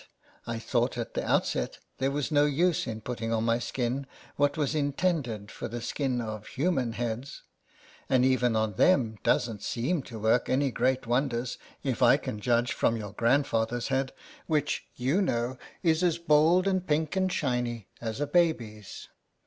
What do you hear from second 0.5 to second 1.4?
thought at the